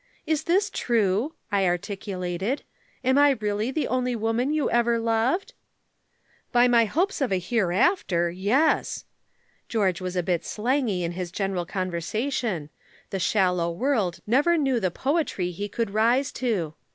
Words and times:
"'Is 0.25 0.45
this 0.45 0.71
true?' 0.71 1.35
I 1.51 1.67
articulated. 1.67 2.63
'Am 3.03 3.19
I 3.19 3.37
really 3.39 3.69
the 3.69 3.87
only 3.87 4.15
woman 4.15 4.51
you 4.51 4.67
ever 4.67 4.97
loved?' 4.97 5.53
"'By 6.51 6.67
my 6.67 6.85
hopes 6.85 7.21
of 7.21 7.31
a 7.31 7.37
hereafter, 7.37 8.31
yes!' 8.31 9.05
George 9.69 10.01
was 10.01 10.15
a 10.15 10.23
bit 10.23 10.43
slangy 10.43 11.03
in 11.03 11.11
his 11.11 11.31
general 11.31 11.67
conversation. 11.67 12.71
The 13.11 13.19
shallow 13.19 13.69
world 13.69 14.21
never 14.25 14.57
knew 14.57 14.79
the 14.79 14.89
poetry 14.89 15.51
he 15.51 15.69
could 15.69 15.91
rise 15.91 16.31
to. 16.31 16.73